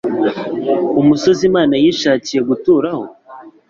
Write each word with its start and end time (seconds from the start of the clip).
umusozi 1.01 1.41
Imana 1.49 1.73
yishakiye 1.83 2.39
guturaho? 2.49 3.03